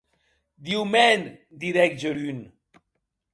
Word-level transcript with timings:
Diu 0.69 0.81
mèn, 0.93 1.21
didec 1.65 1.91
Jorunn. 2.05 2.39